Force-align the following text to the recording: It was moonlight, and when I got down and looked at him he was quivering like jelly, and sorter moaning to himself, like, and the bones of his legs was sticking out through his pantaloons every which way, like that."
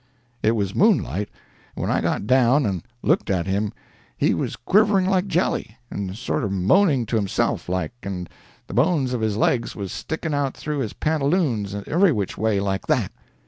It 0.41 0.53
was 0.55 0.73
moonlight, 0.73 1.29
and 1.75 1.81
when 1.85 1.91
I 1.91 2.01
got 2.01 2.25
down 2.25 2.65
and 2.65 2.81
looked 3.03 3.29
at 3.29 3.45
him 3.45 3.71
he 4.17 4.33
was 4.33 4.55
quivering 4.55 5.05
like 5.05 5.27
jelly, 5.27 5.77
and 5.91 6.17
sorter 6.17 6.49
moaning 6.49 7.05
to 7.05 7.15
himself, 7.17 7.69
like, 7.69 7.93
and 8.01 8.27
the 8.65 8.73
bones 8.73 9.13
of 9.13 9.21
his 9.21 9.37
legs 9.37 9.75
was 9.75 9.91
sticking 9.91 10.33
out 10.33 10.57
through 10.57 10.79
his 10.79 10.93
pantaloons 10.93 11.75
every 11.85 12.11
which 12.11 12.35
way, 12.35 12.59
like 12.59 12.87
that." 12.87 13.11